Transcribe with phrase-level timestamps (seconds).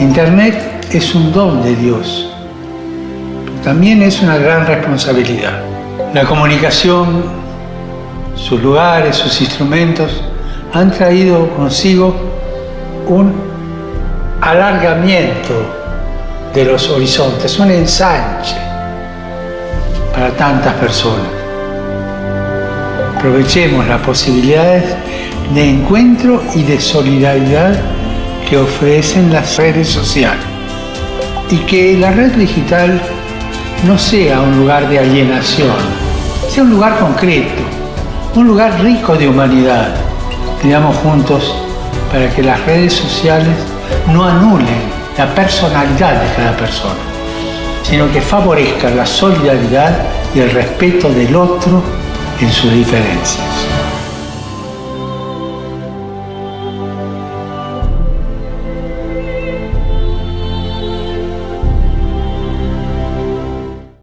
[0.00, 2.30] Internet es un don de Dios,
[3.64, 5.60] también es una gran responsabilidad.
[6.14, 7.24] La comunicación,
[8.36, 10.22] sus lugares, sus instrumentos
[10.72, 12.14] han traído consigo
[13.08, 13.34] un
[14.40, 15.54] alargamiento
[16.54, 18.54] de los horizontes, un ensanche
[20.12, 21.26] para tantas personas.
[23.16, 24.84] Aprovechemos las posibilidades
[25.52, 27.97] de encuentro y de solidaridad
[28.48, 30.44] que ofrecen las redes sociales
[31.50, 33.00] y que la red digital
[33.86, 35.76] no sea un lugar de alienación,
[36.48, 37.62] sea un lugar concreto,
[38.34, 39.94] un lugar rico de humanidad.
[40.62, 41.54] Digamos juntos
[42.10, 43.56] para que las redes sociales
[44.12, 47.00] no anulen la personalidad de cada persona,
[47.82, 49.96] sino que favorezcan la solidaridad
[50.34, 51.82] y el respeto del otro
[52.40, 53.77] en sus diferencias.